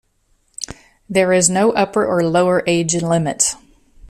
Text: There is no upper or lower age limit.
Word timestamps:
There 1.07 1.31
is 1.31 1.47
no 1.47 1.73
upper 1.73 2.03
or 2.07 2.23
lower 2.27 2.63
age 2.65 2.95
limit. 2.95 3.53